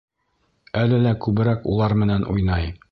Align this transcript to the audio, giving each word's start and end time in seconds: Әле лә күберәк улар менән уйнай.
Әле 0.83 1.01
лә 1.03 1.11
күберәк 1.27 1.71
улар 1.75 1.97
менән 2.05 2.29
уйнай. 2.35 2.73